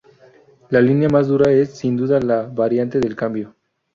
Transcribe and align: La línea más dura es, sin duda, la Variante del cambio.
La 0.71 0.81
línea 0.81 1.09
más 1.09 1.27
dura 1.27 1.51
es, 1.51 1.77
sin 1.77 1.95
duda, 1.95 2.19
la 2.19 2.41
Variante 2.47 2.99
del 2.99 3.15
cambio. 3.15 3.55